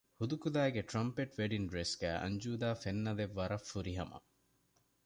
ހުދުކުލައިގެ 0.19 0.81
ޓްރަންޕެޓް 0.89 1.33
ވެޑިންގ 1.39 1.67
ޑްރެސް 1.71 1.95
ގައި 2.01 2.19
އަންޖޫދާ 2.23 2.69
ފެންނަލެއް 2.81 3.35
ވަރަށް 3.37 3.67
ފުރިހަމަ 3.69 4.17